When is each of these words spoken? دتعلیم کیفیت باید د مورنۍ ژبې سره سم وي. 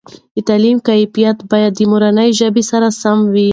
دتعلیم 0.35 0.77
کیفیت 0.87 1.37
باید 1.51 1.71
د 1.75 1.79
مورنۍ 1.91 2.29
ژبې 2.39 2.63
سره 2.71 2.87
سم 3.01 3.17
وي. 3.33 3.49